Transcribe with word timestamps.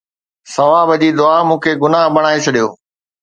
ثواب 0.53 0.89
جي 1.01 1.09
دعا 1.19 1.37
مون 1.47 1.59
کي 1.63 1.71
گناهه 1.83 2.13
بڻائي 2.15 2.37
ڇڏيو 2.45 2.67